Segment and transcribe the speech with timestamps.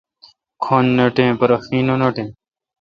[0.63, 2.29] کھن نوٹیں پرہ خیں نہ نوٹیں۔